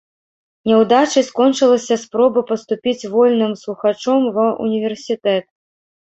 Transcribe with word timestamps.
Няўдачай 0.69 1.23
скончылася 1.27 1.97
спроба 2.03 2.41
паступіць 2.51 3.09
вольным 3.17 3.53
слухачом 3.65 4.21
ва 4.39 4.47
ўніверсітэт. 4.69 5.45